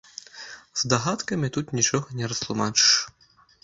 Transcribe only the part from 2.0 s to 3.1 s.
не растлумачыш.